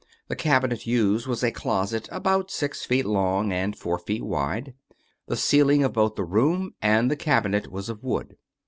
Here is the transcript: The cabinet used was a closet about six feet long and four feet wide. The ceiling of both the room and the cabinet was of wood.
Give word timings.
The 0.29 0.35
cabinet 0.35 0.87
used 0.87 1.27
was 1.27 1.43
a 1.43 1.51
closet 1.51 2.09
about 2.11 2.49
six 2.49 2.83
feet 2.85 3.05
long 3.05 3.51
and 3.53 3.77
four 3.77 3.99
feet 3.99 4.23
wide. 4.23 4.73
The 5.27 5.37
ceiling 5.37 5.83
of 5.83 5.93
both 5.93 6.15
the 6.15 6.23
room 6.23 6.73
and 6.81 7.11
the 7.11 7.15
cabinet 7.15 7.71
was 7.71 7.87
of 7.87 8.01
wood. 8.03 8.35